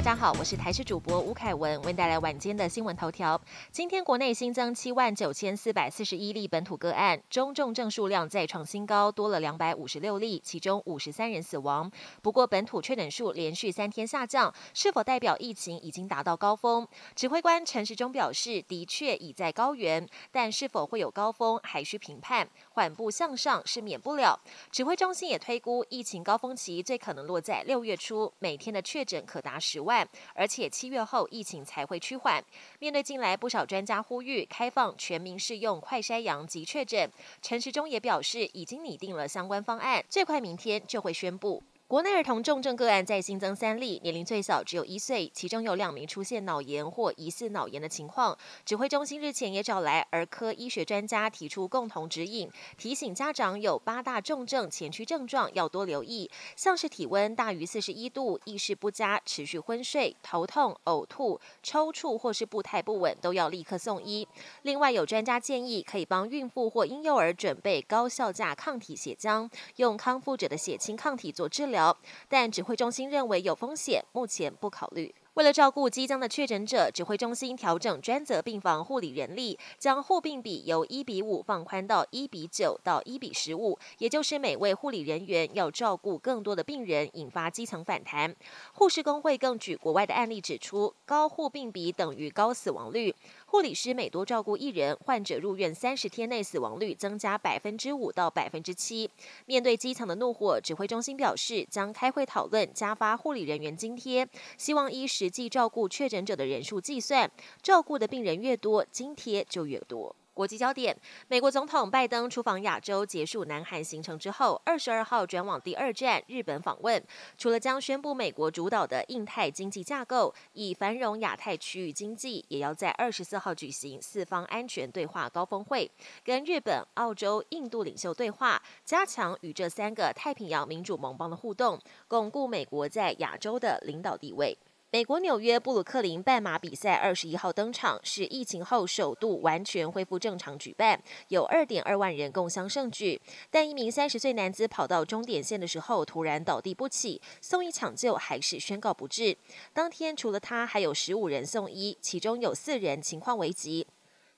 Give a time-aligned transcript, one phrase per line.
[0.00, 3.38] 大家好，我是台视主播吴凯文，为您带来晚间的新闻头条。
[3.70, 11.92] 今天国内新增七万九千四百四十一例本土个案，中重症数量再创新高，多了两百五十六例，其中五十三人死亡。
[12.22, 16.88] 不过本土确诊数连续三天下降，是否代表疫情已经达到高峰？
[17.14, 22.48] 指挥官陈时中表示，的确已在高原，但是否会有高峰，还需评判。
[22.70, 24.40] 缓步向上是免不了。
[24.70, 29.89] 指挥中心也推估，疫情高峰期最可能落在六月初，每天的确诊可达十万。
[30.34, 32.42] 而且七月后疫情才会趋缓。
[32.78, 37.10] 面对近来不少专家呼吁开放全民适用快筛阳及确诊，
[37.42, 41.62] 陈时中也表示已经拟定了相关方案，最快明天就会宣布。
[41.90, 48.38] 国内儿童重症个案再新增三例，年龄最小只有一岁，其中有两名出现脑炎或疑似脑炎的情况。
[48.64, 52.48] 指挥中心日前也找来儿科医学专家，提出共同指引，
[52.78, 64.28] 提醒家长有八大重症前驱症状要多留意，像是体温大于四十一度、意识不佳、持续昏睡、头痛、呕吐、抽搐或是步态不稳，都要立刻送医。
[64.62, 71.79] 另外有专家建议，可以帮孕妇或婴幼儿准备高效价抗体血浆，用康复者的血清抗体做治疗。
[72.28, 75.14] 但指挥中心认为有风险，目前不考虑。
[75.34, 88.34] 为了照顾即将的确诊者，指挥中心调整专责病房护理人力，将护病比由一比五放宽到一比九到一比十五，也就是每位护理人员要照顾更多的病人，引发基层反弹。
[88.72, 93.14] 护士工会更举国外的案例指出，高护病比等于高死亡率。
[93.46, 99.08] 护理师每多照顾一人，患者入院三十天内死亡率增加百分之五到百分之七。
[99.46, 104.28] 面对基层的怒火，指挥中心表示将开会讨论加发护理人员津贴，
[104.58, 107.30] 希望依实际照顾确诊者的人数计算，
[107.62, 110.16] 照顾的病人越多，津贴就越多。
[110.34, 110.96] 国际焦点：
[111.28, 117.00] 美国总统拜登出访亚洲，结束南韩行程之后，二十二号转往第二站日本访问。
[117.38, 125.88] 除了将宣布美国主导的印太经济架构，以繁荣亚太区域经济，也要在二十四号举行四方安全对话高峰会，
[126.24, 131.78] 跟日本、澳洲、印度领袖对话，加强与这三个太平洋民主盟邦的互动，
[132.08, 134.58] 巩固美国在亚洲的领导地位。
[134.92, 143.20] 美国纽约布鲁克林半马比赛二十一号登场，是疫情后首度完全恢复正常举办，有二点二万人共襄盛举。
[143.52, 149.36] 但一名三十岁男子跑到终点线的时候突然倒地不起，送医抢救还是宣告不治。
[149.72, 153.86] 当天除了他，还有十五人送医，其中有四人情况危急。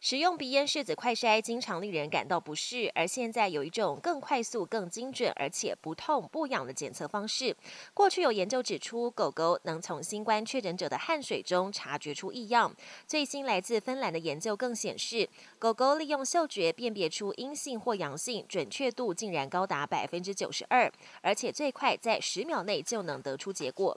[0.04, 7.56] 使用鼻咽拭子快筛经常令人感到不适，而现在有一种更快速、更精准，而且不痛不痒的检测方式。
[7.94, 12.74] 过去有研究指出，狗狗能从新冠确诊者的汗水中察觉出异样。
[13.06, 15.28] 最新来自芬兰的研究更显示，
[15.60, 23.96] 狗狗利用嗅觉辨别出阴性或阳性，准确度竟然高达百分之九十二，而且最快在十秒内就能得出结果。